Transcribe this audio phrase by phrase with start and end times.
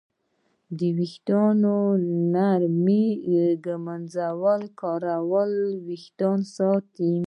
[0.77, 1.77] د ویښتانو
[2.35, 3.05] نرمې
[3.63, 5.51] ږمنځې کارول
[5.87, 7.15] وېښتان ساتي.